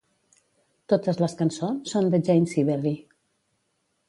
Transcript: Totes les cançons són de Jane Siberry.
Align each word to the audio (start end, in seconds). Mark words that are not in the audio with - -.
Totes 0.93 1.19
les 1.25 1.35
cançons 1.41 1.93
són 1.95 2.09
de 2.15 2.23
Jane 2.31 2.53
Siberry. 2.55 2.97